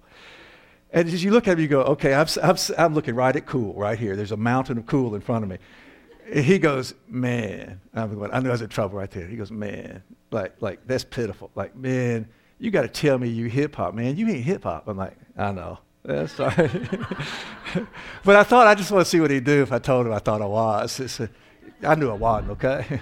And 0.92 1.08
as 1.08 1.24
you 1.24 1.30
look 1.30 1.48
at 1.48 1.54
him, 1.54 1.60
you 1.60 1.68
go, 1.68 1.82
okay, 1.82 2.14
I'm, 2.14 2.26
I'm, 2.42 2.56
I'm 2.76 2.94
looking 2.94 3.14
right 3.14 3.34
at 3.34 3.46
cool 3.46 3.74
right 3.74 3.98
here. 3.98 4.14
There's 4.14 4.32
a 4.32 4.36
mountain 4.36 4.78
of 4.78 4.86
cool 4.86 5.14
in 5.14 5.20
front 5.22 5.42
of 5.42 5.50
me 5.50 5.58
he 6.30 6.58
goes, 6.58 6.94
man, 7.08 7.80
I'm 7.94 8.14
going, 8.14 8.30
I 8.30 8.36
I 8.36 8.40
was 8.40 8.62
in 8.62 8.68
trouble 8.68 8.98
right 8.98 9.10
there. 9.10 9.26
He 9.26 9.36
goes, 9.36 9.50
man, 9.50 10.02
like, 10.30 10.60
like 10.60 10.86
that's 10.86 11.04
pitiful. 11.04 11.50
Like, 11.54 11.76
man, 11.76 12.28
you 12.58 12.70
got 12.70 12.82
to 12.82 12.88
tell 12.88 13.18
me 13.18 13.28
you 13.28 13.46
hip 13.46 13.76
hop, 13.76 13.94
man. 13.94 14.16
You 14.16 14.28
ain't 14.28 14.44
hip 14.44 14.64
hop. 14.64 14.88
I'm 14.88 14.96
like, 14.96 15.16
I 15.36 15.52
know. 15.52 15.78
That's 16.04 16.32
sorry. 16.32 16.54
but 18.24 18.36
I 18.36 18.42
thought 18.42 18.66
I 18.66 18.74
just 18.74 18.90
want 18.90 19.04
to 19.04 19.10
see 19.10 19.20
what 19.20 19.30
he'd 19.30 19.44
do 19.44 19.62
if 19.62 19.72
I 19.72 19.78
told 19.78 20.06
him 20.06 20.12
I 20.12 20.18
thought 20.18 20.42
I 20.42 20.46
was. 20.46 21.20
A, 21.20 21.28
I 21.82 21.94
knew 21.94 22.10
I 22.10 22.14
wasn't, 22.14 22.52
okay? 22.52 23.00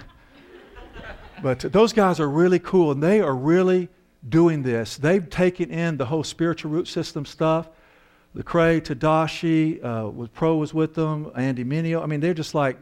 but 1.43 1.59
those 1.59 1.93
guys 1.93 2.19
are 2.19 2.29
really 2.29 2.59
cool, 2.59 2.91
and 2.91 3.01
they 3.01 3.19
are 3.21 3.35
really 3.35 3.89
doing 4.27 4.61
this. 4.61 4.97
They've 4.97 5.27
taken 5.27 5.71
in 5.71 5.97
the 5.97 6.05
whole 6.05 6.23
spiritual 6.23 6.71
root 6.71 6.87
system 6.87 7.25
stuff. 7.25 7.69
Lecrae, 8.35 8.81
Tedashii, 8.81 9.83
uh, 9.83 10.09
was 10.09 10.29
Pro 10.29 10.55
was 10.55 10.73
with 10.73 10.93
them, 10.93 11.31
Andy 11.35 11.65
Mineo. 11.65 12.01
I 12.01 12.05
mean, 12.05 12.19
they're 12.19 12.33
just 12.33 12.55
like 12.55 12.77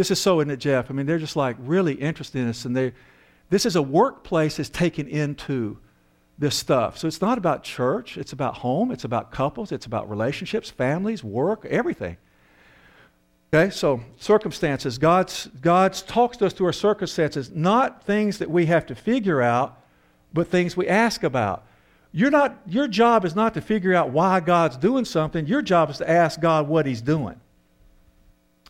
this 0.00 0.10
is 0.10 0.18
so, 0.18 0.40
isn't 0.40 0.50
it, 0.50 0.56
Jeff? 0.56 0.90
I 0.90 0.94
mean, 0.94 1.04
they're 1.04 1.18
just 1.18 1.36
like 1.36 1.56
really 1.58 1.92
interested 1.92 2.38
in 2.38 2.46
this, 2.46 2.64
and 2.64 2.74
they, 2.74 2.94
this 3.50 3.66
is 3.66 3.76
a 3.76 3.82
workplace 3.82 4.56
that's 4.56 4.70
taken 4.70 5.06
into 5.06 5.76
this 6.38 6.54
stuff. 6.54 6.96
So 6.96 7.06
it's 7.06 7.20
not 7.20 7.36
about 7.36 7.64
church, 7.64 8.16
it's 8.16 8.32
about 8.32 8.54
home, 8.54 8.92
it's 8.92 9.04
about 9.04 9.30
couples, 9.30 9.72
it's 9.72 9.84
about 9.84 10.08
relationships, 10.08 10.70
families, 10.70 11.22
work, 11.22 11.66
everything. 11.66 12.16
Okay, 13.52 13.68
so 13.68 14.00
circumstances. 14.16 14.96
God's, 14.96 15.48
God's 15.60 16.00
talks 16.00 16.38
to 16.38 16.46
us 16.46 16.54
through 16.54 16.68
our 16.68 16.72
circumstances, 16.72 17.50
not 17.50 18.02
things 18.04 18.38
that 18.38 18.50
we 18.50 18.64
have 18.66 18.86
to 18.86 18.94
figure 18.94 19.42
out, 19.42 19.82
but 20.32 20.48
things 20.48 20.78
we 20.78 20.88
ask 20.88 21.24
about. 21.24 21.66
You're 22.10 22.30
not, 22.30 22.56
your 22.66 22.88
job 22.88 23.26
is 23.26 23.36
not 23.36 23.52
to 23.52 23.60
figure 23.60 23.92
out 23.92 24.12
why 24.12 24.40
God's 24.40 24.78
doing 24.78 25.04
something. 25.04 25.46
Your 25.46 25.60
job 25.60 25.90
is 25.90 25.98
to 25.98 26.08
ask 26.08 26.40
God 26.40 26.68
what 26.68 26.86
He's 26.86 27.02
doing. 27.02 27.38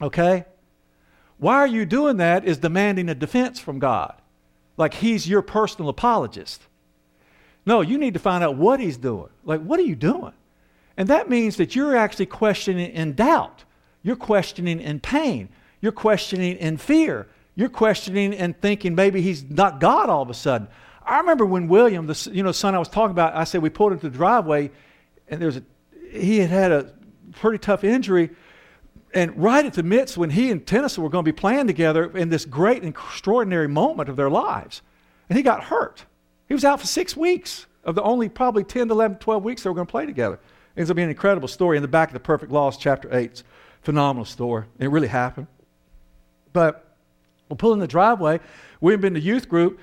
Okay? 0.02 0.44
Why 1.40 1.56
are 1.56 1.66
you 1.66 1.87
doing 1.87 2.18
that 2.18 2.44
is 2.44 2.59
demanding 2.59 3.09
a 3.09 3.14
defense 3.14 3.59
from 3.59 3.78
God, 3.78 4.14
like 4.76 4.94
He's 4.94 5.28
your 5.28 5.42
personal 5.42 5.88
apologist. 5.88 6.62
No, 7.66 7.80
you 7.80 7.99
need 7.99 8.14
to 8.14 8.20
find 8.20 8.44
out 8.44 8.56
what 8.56 8.78
He's 8.78 8.97
doing. 8.97 9.30
Like, 9.44 9.62
what 9.62 9.80
are 9.80 9.85
you 9.85 9.97
doing? 9.97 10.35
And 10.97 11.09
that 11.09 11.30
means 11.30 11.56
that 11.56 11.75
you're 11.75 11.97
actually 11.97 12.26
questioning 12.26 12.92
in 12.92 13.14
doubt. 13.14 13.64
You're 14.02 14.16
questioning 14.16 14.80
in 14.80 15.00
pain. 15.00 15.49
You're 15.80 15.92
questioning 15.92 16.56
in 16.59 16.76
fear. 16.76 17.26
You're 17.54 17.70
questioning 17.70 18.35
and 18.35 18.59
thinking 18.61 18.94
maybe 18.94 19.23
he's 19.23 19.42
not 19.42 19.80
God 19.80 20.11
all 20.11 20.23
of 20.23 20.30
a 20.30 20.35
sudden. 20.35 20.68
I 21.04 21.18
remember 21.18 21.47
when 21.47 21.68
William, 21.68 22.06
the 22.06 22.30
you 22.32 22.42
know 22.42 22.52
son 22.52 22.75
I 22.75 22.78
was 22.78 22.88
talking 22.88 23.12
about, 23.12 23.35
I 23.35 23.44
said 23.44 23.62
we 23.62 23.70
pulled 23.70 23.92
into 23.92 24.09
the 24.09 24.16
driveway, 24.16 24.70
and 25.28 25.40
there's 25.40 25.56
a 25.56 25.62
he 26.12 26.38
had 26.38 26.50
had 26.50 26.73
a 26.73 26.92
pretty 27.32 27.59
tough 27.59 27.85
injury, 27.85 28.30
and 29.14 29.36
right 29.36 29.64
at 29.64 29.74
the 29.74 29.82
midst 29.82 30.16
when 30.16 30.30
he 30.30 30.50
and 30.50 30.66
Tennyson 30.66 31.02
were 31.02 31.10
going 31.10 31.24
to 31.24 31.32
be 31.32 31.36
playing 31.36 31.66
together 31.66 32.16
in 32.16 32.28
this 32.28 32.44
great 32.44 32.84
extraordinary 32.84 33.68
moment 33.68 34.08
of 34.08 34.16
their 34.16 34.30
lives, 34.30 34.82
and 35.28 35.36
he 35.36 35.42
got 35.42 35.64
hurt. 35.64 36.04
He 36.48 36.54
was 36.54 36.64
out 36.64 36.80
for 36.80 36.86
six 36.86 37.16
weeks 37.16 37.66
of 37.84 37.94
the 37.94 38.02
only 38.02 38.28
probably 38.28 38.64
10 38.64 38.88
to 38.88 38.94
11, 38.94 39.18
12 39.18 39.44
weeks 39.44 39.62
they 39.62 39.70
were 39.70 39.74
going 39.74 39.86
to 39.86 39.90
play 39.90 40.06
together. 40.06 40.34
It 40.34 40.80
ends 40.80 40.90
up 40.90 40.96
being 40.96 41.06
an 41.06 41.10
incredible 41.10 41.48
story 41.48 41.76
in 41.76 41.82
the 41.82 41.88
back 41.88 42.08
of 42.08 42.14
the 42.14 42.20
Perfect 42.20 42.52
Laws, 42.52 42.76
chapter 42.76 43.14
8. 43.16 43.42
phenomenal 43.82 44.24
story. 44.24 44.66
It 44.78 44.90
really 44.90 45.08
happened. 45.08 45.46
But 46.52 46.94
we're 47.48 47.56
pulling 47.56 47.80
the 47.80 47.86
driveway. 47.86 48.40
We 48.80 48.92
had 48.92 49.00
been 49.00 49.14
to 49.14 49.20
youth 49.20 49.48
group. 49.48 49.80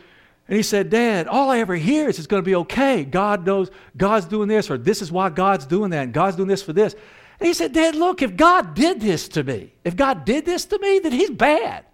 And 0.48 0.56
he 0.56 0.64
said, 0.64 0.90
Dad, 0.90 1.28
all 1.28 1.50
I 1.50 1.60
ever 1.60 1.76
hear 1.76 2.08
is 2.08 2.20
it's 2.20 2.28
going 2.28 2.42
to 2.42 2.46
be 2.46 2.56
okay. 2.56 3.04
God 3.04 3.46
knows 3.46 3.70
God's 3.98 4.26
doing 4.26 4.48
this, 4.48 4.70
or 4.70 4.78
this 4.78 5.02
is 5.02 5.12
why 5.12 5.30
God's 5.30 5.66
doing 5.66 5.90
that, 5.92 6.04
and 6.04 6.14
God's 6.14 6.38
doing 6.38 6.48
this 6.48 6.64
for 6.64 6.72
this. 6.72 6.96
And 7.40 7.48
he 7.48 7.54
said, 7.54 7.74
Dad, 7.74 7.96
look, 7.96 8.22
if 8.22 8.36
God 8.36 8.74
did 8.74 9.00
this 9.00 9.28
to 9.30 9.44
me, 9.44 9.74
if 9.84 9.96
God 9.96 10.26
did 10.26 10.46
this 10.46 10.66
to 10.66 10.80
me, 10.80 11.00
then 11.00 11.12
he's 11.12 11.30
bad. 11.30 11.86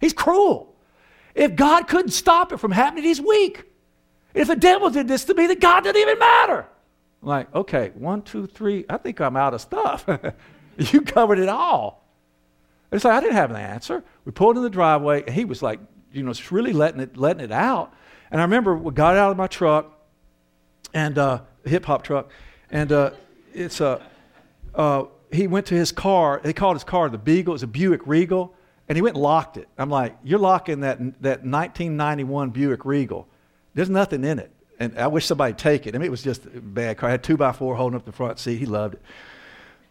He's 0.00 0.12
cruel. 0.12 0.74
If 1.34 1.54
God 1.54 1.86
couldn't 1.86 2.12
stop 2.12 2.52
it 2.52 2.58
from 2.58 2.72
happening, 2.72 3.04
he's 3.04 3.20
weak. 3.20 3.64
If 4.32 4.48
the 4.48 4.56
devil 4.56 4.90
did 4.90 5.08
this 5.08 5.24
to 5.24 5.34
me, 5.34 5.46
then 5.46 5.58
God 5.58 5.84
didn't 5.84 6.00
even 6.00 6.18
matter. 6.18 6.66
I'm 7.22 7.28
like, 7.28 7.54
okay, 7.54 7.90
one, 7.94 8.22
two, 8.22 8.46
three, 8.46 8.86
I 8.88 8.96
think 8.96 9.20
I'm 9.20 9.36
out 9.36 9.52
of 9.52 9.60
stuff. 9.60 10.06
you 10.78 11.02
covered 11.02 11.38
it 11.38 11.48
all. 11.48 12.06
It's 12.90 13.04
like 13.04 13.14
I 13.14 13.20
didn't 13.20 13.36
have 13.36 13.50
an 13.50 13.56
answer. 13.56 14.02
We 14.24 14.32
pulled 14.32 14.56
in 14.56 14.62
the 14.62 14.70
driveway, 14.70 15.22
and 15.22 15.34
he 15.34 15.44
was 15.44 15.62
like, 15.62 15.78
you 16.12 16.22
know, 16.22 16.32
just 16.32 16.50
really 16.50 16.72
letting 16.72 17.00
it 17.00 17.16
letting 17.16 17.44
it 17.44 17.52
out. 17.52 17.94
And 18.30 18.40
I 18.40 18.44
remember 18.44 18.74
we 18.76 18.92
got 18.92 19.16
out 19.16 19.30
of 19.30 19.36
my 19.36 19.46
truck, 19.46 19.92
and 20.92 21.16
uh, 21.16 21.42
hip 21.64 21.84
hop 21.84 22.02
truck, 22.02 22.30
and 22.70 22.90
uh, 22.90 23.10
it's 23.52 23.80
a. 23.80 23.86
Uh, 23.86 24.02
Uh, 24.74 25.04
he 25.32 25.46
went 25.46 25.66
to 25.66 25.74
his 25.74 25.92
car. 25.92 26.40
They 26.42 26.52
called 26.52 26.76
his 26.76 26.84
car 26.84 27.08
the 27.08 27.18
Beagle. 27.18 27.52
It 27.52 27.56
was 27.56 27.62
a 27.62 27.68
Buick 27.68 28.06
Regal, 28.06 28.54
and 28.88 28.96
he 28.96 29.02
went 29.02 29.16
and 29.16 29.22
locked 29.22 29.56
it. 29.56 29.68
I'm 29.78 29.90
like, 29.90 30.16
you're 30.24 30.38
locking 30.38 30.80
that 30.80 30.98
that 31.22 31.44
1991 31.44 32.50
Buick 32.50 32.84
Regal. 32.84 33.28
There's 33.74 33.90
nothing 33.90 34.24
in 34.24 34.38
it, 34.38 34.50
and 34.78 34.98
I 34.98 35.06
wish 35.06 35.26
somebody'd 35.26 35.58
take 35.58 35.86
it. 35.86 35.94
I 35.94 35.98
mean, 35.98 36.06
it 36.06 36.10
was 36.10 36.22
just 36.22 36.46
a 36.46 36.60
bad 36.60 36.98
car. 36.98 37.08
I 37.08 37.12
had 37.12 37.22
two 37.22 37.36
by 37.36 37.52
four 37.52 37.76
holding 37.76 37.96
up 37.96 38.04
the 38.04 38.12
front 38.12 38.38
seat. 38.38 38.56
He 38.56 38.66
loved 38.66 38.94
it. 38.94 39.02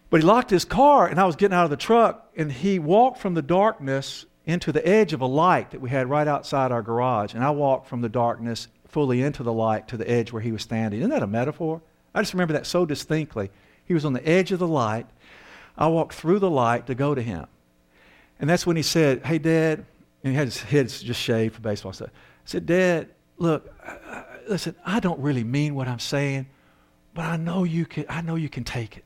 But 0.09 0.21
he 0.21 0.25
locked 0.25 0.49
his 0.49 0.65
car, 0.65 1.07
and 1.07 1.19
I 1.19 1.25
was 1.25 1.35
getting 1.35 1.55
out 1.55 1.65
of 1.65 1.69
the 1.69 1.77
truck, 1.77 2.31
and 2.35 2.51
he 2.51 2.79
walked 2.79 3.19
from 3.19 3.35
the 3.35 3.41
darkness 3.41 4.25
into 4.45 4.71
the 4.71 4.85
edge 4.85 5.13
of 5.13 5.21
a 5.21 5.25
light 5.27 5.71
that 5.71 5.79
we 5.79 5.91
had 5.91 6.09
right 6.09 6.27
outside 6.27 6.71
our 6.71 6.81
garage. 6.81 7.35
And 7.35 7.43
I 7.43 7.51
walked 7.51 7.87
from 7.87 8.01
the 8.01 8.09
darkness 8.09 8.67
fully 8.87 9.21
into 9.21 9.43
the 9.43 9.53
light 9.53 9.87
to 9.89 9.97
the 9.97 10.09
edge 10.09 10.33
where 10.33 10.41
he 10.41 10.51
was 10.51 10.63
standing. 10.63 10.99
Isn't 10.99 11.11
that 11.11 11.21
a 11.21 11.27
metaphor? 11.27 11.81
I 12.15 12.21
just 12.21 12.33
remember 12.33 12.53
that 12.53 12.65
so 12.65 12.85
distinctly. 12.85 13.51
He 13.89 13.93
was 13.95 14.05
on 14.05 14.13
the 14.13 14.25
edge 14.25 14.53
of 14.53 14.59
the 14.59 14.67
light. 14.67 15.07
I 15.75 15.87
walked 15.87 16.13
through 16.13 16.39
the 16.39 16.49
light 16.49 16.85
to 16.87 16.95
go 16.95 17.15
to 17.15 17.21
him. 17.21 17.47
And 18.39 18.49
that's 18.49 18.65
when 18.65 18.77
he 18.77 18.83
said, 18.83 19.25
Hey, 19.25 19.39
Dad, 19.39 19.83
and 20.23 20.31
he 20.31 20.37
had 20.37 20.47
his 20.47 20.61
head 20.61 20.87
just 20.87 21.19
shaved 21.19 21.55
for 21.55 21.61
baseball 21.61 21.91
stuff. 21.91 22.11
I 22.13 22.45
said, 22.45 22.67
Dad, 22.67 23.09
look, 23.37 23.73
listen, 24.47 24.75
I 24.85 24.99
don't 24.99 25.19
really 25.19 25.43
mean 25.43 25.73
what 25.73 25.87
I'm 25.87 25.99
saying, 25.99 26.45
but 27.15 27.25
I 27.25 27.35
know 27.35 27.63
you 27.63 27.85
can, 27.87 28.05
I 28.07 28.21
know 28.21 28.35
you 28.35 28.47
can 28.47 28.63
take 28.63 28.95
it. 28.95 29.05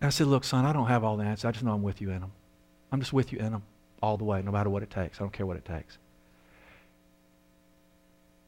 And 0.00 0.08
I 0.08 0.10
said, 0.10 0.26
Look, 0.26 0.42
son, 0.42 0.64
I 0.64 0.72
don't 0.72 0.88
have 0.88 1.04
all 1.04 1.16
the 1.16 1.24
answers. 1.24 1.44
I 1.44 1.52
just 1.52 1.64
know 1.64 1.72
I'm 1.72 1.82
with 1.82 2.00
you 2.00 2.10
in 2.10 2.20
them. 2.20 2.32
I'm 2.90 2.98
just 3.00 3.12
with 3.12 3.32
you 3.32 3.38
in 3.38 3.52
them 3.52 3.62
all 4.02 4.16
the 4.16 4.24
way, 4.24 4.42
no 4.42 4.50
matter 4.50 4.70
what 4.70 4.82
it 4.82 4.90
takes. 4.90 5.20
I 5.20 5.24
don't 5.24 5.32
care 5.32 5.46
what 5.46 5.56
it 5.56 5.64
takes. 5.64 5.98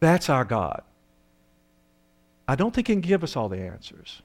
That's 0.01 0.29
our 0.29 0.45
God. 0.45 0.83
I 2.49 2.57
don't 2.57 2.75
think 2.75 2.89
He 2.89 2.95
can 2.95 3.01
give 3.01 3.23
us 3.23 3.37
all 3.37 3.49
the 3.49 3.59
answers, 3.59 4.23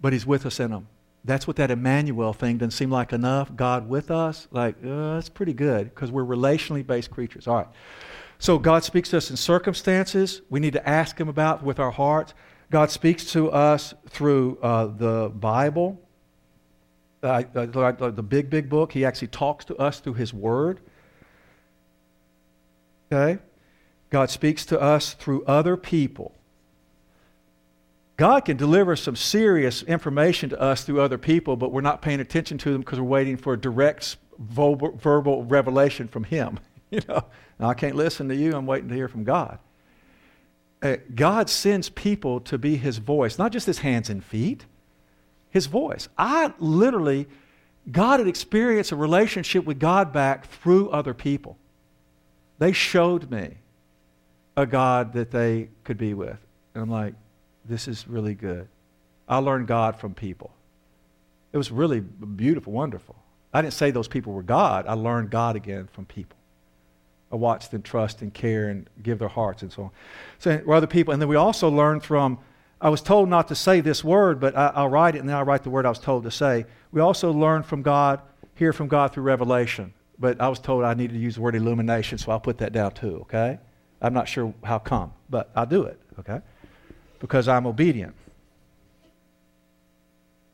but 0.00 0.12
He's 0.12 0.26
with 0.26 0.46
us 0.46 0.60
in 0.60 0.70
them. 0.70 0.88
That's 1.24 1.46
what 1.46 1.56
that 1.56 1.70
Emmanuel 1.70 2.32
thing 2.32 2.58
doesn't 2.58 2.70
seem 2.70 2.90
like 2.90 3.12
enough. 3.12 3.54
God 3.54 3.88
with 3.88 4.10
us, 4.10 4.48
like, 4.50 4.76
uh, 4.84 5.14
that's 5.14 5.28
pretty 5.28 5.52
good 5.52 5.92
because 5.94 6.10
we're 6.10 6.24
relationally 6.24 6.86
based 6.86 7.10
creatures. 7.10 7.46
All 7.46 7.56
right. 7.56 7.68
So 8.38 8.58
God 8.58 8.84
speaks 8.84 9.10
to 9.10 9.16
us 9.16 9.30
in 9.30 9.36
circumstances 9.36 10.42
we 10.48 10.60
need 10.60 10.74
to 10.74 10.88
ask 10.88 11.18
Him 11.18 11.28
about 11.28 11.62
with 11.62 11.78
our 11.80 11.90
hearts. 11.90 12.34
God 12.70 12.90
speaks 12.90 13.32
to 13.32 13.50
us 13.50 13.94
through 14.08 14.58
uh, 14.62 14.86
the 14.86 15.30
Bible 15.34 16.00
uh, 17.22 17.42
the 17.52 18.24
big, 18.26 18.50
big 18.50 18.68
book. 18.68 18.92
He 18.92 19.04
actually 19.04 19.28
talks 19.28 19.64
to 19.66 19.76
us 19.76 20.00
through 20.00 20.14
His 20.14 20.32
Word. 20.32 20.80
Okay? 23.10 23.40
God 24.10 24.30
speaks 24.30 24.64
to 24.66 24.80
us 24.80 25.14
through 25.14 25.44
other 25.44 25.76
people. 25.76 26.34
God 28.18 28.44
can 28.44 28.58
deliver 28.58 28.94
some 28.96 29.16
serious 29.16 29.82
information 29.82 30.50
to 30.50 30.60
us 30.60 30.84
through 30.84 31.00
other 31.00 31.16
people, 31.16 31.56
but 31.56 31.72
we're 31.72 31.80
not 31.80 32.02
paying 32.02 32.20
attention 32.20 32.58
to 32.58 32.72
them 32.72 32.82
because 32.82 33.00
we're 33.00 33.06
waiting 33.06 33.38
for 33.38 33.56
direct 33.56 34.18
verbal 34.38 35.44
revelation 35.44 36.08
from 36.08 36.24
Him. 36.24 36.60
You 36.90 37.02
know, 37.06 37.22
now, 37.58 37.68
I 37.68 37.74
can't 37.74 37.96
listen 37.96 38.30
to 38.30 38.34
you. 38.34 38.56
I'm 38.56 38.64
waiting 38.64 38.88
to 38.88 38.94
hear 38.94 39.08
from 39.08 39.22
God. 39.22 39.58
Uh, 40.80 40.96
God 41.14 41.50
sends 41.50 41.90
people 41.90 42.40
to 42.40 42.56
be 42.56 42.78
His 42.78 42.96
voice, 42.96 43.38
not 43.38 43.52
just 43.52 43.66
His 43.66 43.80
hands 43.80 44.08
and 44.08 44.24
feet 44.24 44.64
his 45.50 45.66
voice. 45.66 46.08
I 46.16 46.52
literally, 46.58 47.26
God 47.90 48.20
had 48.20 48.28
experienced 48.28 48.92
a 48.92 48.96
relationship 48.96 49.64
with 49.64 49.78
God 49.78 50.12
back 50.12 50.46
through 50.46 50.90
other 50.90 51.14
people. 51.14 51.56
They 52.58 52.72
showed 52.72 53.30
me 53.30 53.58
a 54.56 54.66
God 54.66 55.12
that 55.14 55.30
they 55.30 55.70
could 55.84 55.98
be 55.98 56.14
with. 56.14 56.38
And 56.74 56.82
I'm 56.82 56.90
like, 56.90 57.14
this 57.68 57.88
is 57.88 58.08
really 58.08 58.34
good. 58.34 58.68
I 59.28 59.38
learned 59.38 59.66
God 59.66 59.96
from 59.96 60.14
people. 60.14 60.52
It 61.52 61.58
was 61.58 61.70
really 61.70 62.00
beautiful, 62.00 62.72
wonderful. 62.72 63.16
I 63.52 63.62
didn't 63.62 63.74
say 63.74 63.90
those 63.90 64.08
people 64.08 64.32
were 64.32 64.42
God. 64.42 64.86
I 64.86 64.94
learned 64.94 65.30
God 65.30 65.56
again 65.56 65.88
from 65.92 66.04
people. 66.06 66.36
I 67.30 67.36
watched 67.36 67.70
them 67.70 67.82
trust 67.82 68.22
and 68.22 68.32
care 68.32 68.68
and 68.68 68.88
give 69.02 69.18
their 69.18 69.28
hearts 69.28 69.62
and 69.62 69.70
so 69.70 69.84
on. 69.84 69.90
So, 70.38 70.62
other 70.70 70.86
people. 70.86 71.12
And 71.12 71.20
then 71.20 71.28
we 71.28 71.36
also 71.36 71.68
learned 71.68 72.02
from 72.02 72.38
I 72.80 72.90
was 72.90 73.02
told 73.02 73.28
not 73.28 73.48
to 73.48 73.54
say 73.54 73.80
this 73.80 74.04
word, 74.04 74.38
but 74.38 74.56
I, 74.56 74.82
will 74.82 74.88
write 74.88 75.16
it 75.16 75.18
and 75.18 75.28
then 75.28 75.36
I'll 75.36 75.44
write 75.44 75.64
the 75.64 75.70
word 75.70 75.84
I 75.84 75.88
was 75.88 75.98
told 75.98 76.22
to 76.24 76.30
say. 76.30 76.64
We 76.92 77.00
also 77.00 77.32
learn 77.32 77.64
from 77.64 77.82
God, 77.82 78.20
hear 78.54 78.72
from 78.72 78.86
God 78.86 79.12
through 79.12 79.24
revelation. 79.24 79.92
But 80.18 80.40
I 80.40 80.48
was 80.48 80.58
told 80.60 80.84
I 80.84 80.94
needed 80.94 81.14
to 81.14 81.20
use 81.20 81.36
the 81.36 81.40
word 81.40 81.54
illumination, 81.54 82.18
so 82.18 82.32
I'll 82.32 82.40
put 82.40 82.58
that 82.58 82.72
down 82.72 82.92
too, 82.92 83.18
okay? 83.22 83.58
I'm 84.00 84.14
not 84.14 84.28
sure 84.28 84.52
how 84.64 84.78
come, 84.78 85.12
but 85.28 85.50
I'll 85.54 85.66
do 85.66 85.84
it, 85.84 86.00
okay? 86.20 86.40
Because 87.18 87.48
I'm 87.48 87.66
obedient. 87.66 88.14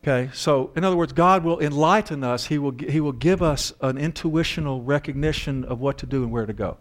Okay, 0.02 0.30
so 0.34 0.70
in 0.76 0.84
other 0.84 0.96
words, 0.96 1.14
God 1.14 1.44
will 1.44 1.58
enlighten 1.60 2.22
us. 2.22 2.46
He 2.46 2.58
will, 2.58 2.74
he 2.78 3.00
will 3.00 3.12
give 3.12 3.42
us 3.42 3.72
an 3.80 3.96
intuitional 3.96 4.82
recognition 4.82 5.64
of 5.64 5.80
what 5.80 5.96
to 5.98 6.06
do 6.06 6.22
and 6.22 6.30
where 6.30 6.44
to 6.44 6.52
go. 6.52 6.76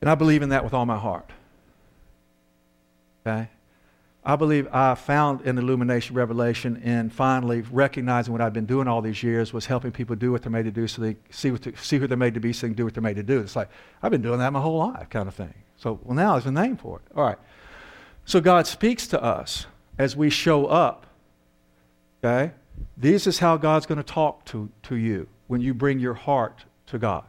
And 0.00 0.08
I 0.08 0.14
believe 0.14 0.42
in 0.42 0.50
that 0.50 0.62
with 0.62 0.72
all 0.72 0.86
my 0.86 0.96
heart. 0.96 1.28
Okay? 3.26 3.48
I 4.24 4.36
believe 4.36 4.68
I 4.72 4.94
found 4.96 5.40
an 5.42 5.58
illumination 5.58 6.14
revelation 6.14 6.76
in 6.76 7.10
finally 7.10 7.62
recognizing 7.62 8.32
what 8.32 8.40
I've 8.40 8.52
been 8.52 8.66
doing 8.66 8.88
all 8.88 9.00
these 9.00 9.22
years 9.22 9.52
was 9.52 9.66
helping 9.66 9.92
people 9.92 10.14
do 10.14 10.32
what 10.32 10.42
they're 10.42 10.50
made 10.50 10.64
to 10.64 10.70
do 10.70 10.86
so 10.86 11.02
they 11.02 11.16
see, 11.30 11.50
what 11.50 11.62
to, 11.62 11.76
see 11.76 11.98
who 11.98 12.06
they're 12.06 12.16
made 12.16 12.34
to 12.34 12.40
be 12.40 12.52
so 12.52 12.66
they 12.66 12.70
can 12.70 12.76
do 12.76 12.84
what 12.84 12.94
they're 12.94 13.02
made 13.02 13.16
to 13.16 13.22
do. 13.22 13.40
It's 13.40 13.56
like, 13.56 13.70
I've 14.02 14.10
been 14.10 14.22
doing 14.22 14.38
that 14.40 14.52
my 14.52 14.60
whole 14.60 14.78
life 14.78 15.10
kind 15.10 15.28
of 15.28 15.34
thing. 15.34 15.54
So, 15.76 16.00
well, 16.04 16.14
now 16.14 16.32
there's 16.32 16.46
a 16.46 16.52
name 16.52 16.76
for 16.76 16.98
it. 16.98 17.16
All 17.16 17.24
right. 17.24 17.38
So 18.26 18.40
God 18.40 18.66
speaks 18.66 19.06
to 19.08 19.22
us 19.22 19.66
as 19.98 20.16
we 20.16 20.28
show 20.30 20.66
up. 20.66 21.06
Okay? 22.22 22.52
This 22.96 23.26
is 23.26 23.38
how 23.38 23.56
God's 23.56 23.86
going 23.86 23.98
to 23.98 24.04
talk 24.04 24.44
to, 24.46 24.68
to 24.82 24.96
you 24.96 25.28
when 25.46 25.60
you 25.60 25.72
bring 25.72 26.00
your 26.00 26.14
heart 26.14 26.64
to 26.86 26.98
God. 26.98 27.24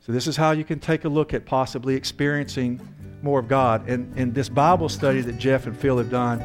So, 0.00 0.12
this 0.12 0.26
is 0.26 0.36
how 0.36 0.50
you 0.50 0.64
can 0.64 0.80
take 0.80 1.04
a 1.04 1.08
look 1.08 1.32
at 1.32 1.46
possibly 1.46 1.94
experiencing 1.94 2.78
more 3.22 3.40
of 3.40 3.48
God. 3.48 3.88
And, 3.88 4.16
and 4.18 4.34
this 4.34 4.50
Bible 4.50 4.90
study 4.90 5.22
that 5.22 5.38
Jeff 5.38 5.66
and 5.66 5.76
Phil 5.76 5.96
have 5.96 6.10
done 6.10 6.40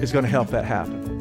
is 0.00 0.10
going 0.10 0.24
to 0.24 0.30
help 0.30 0.48
that 0.48 0.64
happen. 0.64 1.13